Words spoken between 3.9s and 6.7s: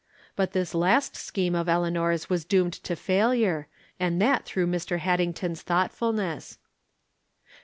and that through Mr. Haddington's thoughtfulness.